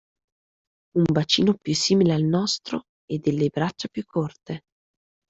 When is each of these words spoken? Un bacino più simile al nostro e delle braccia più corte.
Un 0.95 1.03
bacino 1.11 1.53
più 1.53 1.75
simile 1.75 2.15
al 2.15 2.23
nostro 2.23 2.85
e 3.05 3.19
delle 3.19 3.49
braccia 3.49 3.87
più 3.87 4.03
corte. 4.03 4.61